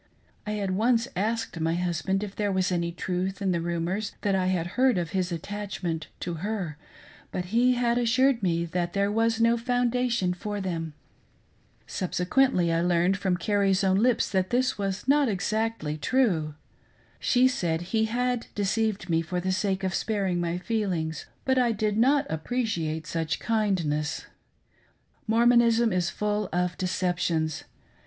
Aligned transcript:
I 0.47 0.53
had 0.53 0.71
once 0.71 1.07
asked 1.15 1.59
my 1.59 1.75
husband 1.75 2.23
if 2.23 2.35
there 2.35 2.51
was 2.51 2.71
any 2.71 2.91
truth 2.91 3.39
in 3.39 3.51
the 3.51 3.61
rumors 3.61 4.13
that 4.21 4.33
I 4.33 4.47
had 4.47 4.65
heard 4.73 4.97
of 4.97 5.11
his 5.11 5.31
attachment 5.31 6.07
to 6.21 6.33
her, 6.43 6.79
but 7.31 7.45
he 7.53 7.75
had 7.75 7.99
assured 7.99 8.41
me 8.41 8.65
that 8.65 8.93
there 8.93 9.11
was 9.11 9.39
no 9.39 9.57
foundation 9.57 10.33
for 10.33 10.59
them. 10.59 10.95
Subsequently 11.85 12.73
I 12.73 12.81
learned 12.81 13.15
from 13.15 13.37
Carrie's 13.37 13.83
own 13.83 13.97
lips 13.97 14.27
that 14.31 14.49
this 14.49 14.75
was 14.75 15.07
not 15.07 15.29
exactly 15.29 15.97
true. 15.99 16.55
She 17.19 17.47
said 17.47 17.81
he 17.93 18.05
had 18.05 18.47
deceived 18.55 19.07
me 19.07 19.21
for 19.21 19.39
the 19.39 19.51
sake 19.51 19.83
of 19.83 19.93
sparing 19.93 20.41
my 20.41 20.57
feelings, 20.57 21.27
but 21.45 21.59
I 21.59 21.73
did' 21.73 21.99
not 21.99 22.25
appreciate 22.27 23.05
such 23.05 23.39
kindness, 23.39 24.25
Mormonism 25.27 25.93
is 25.93 26.09
full 26.09 26.49
of 26.51 26.75
decep 26.79 27.19
tions. 27.19 27.65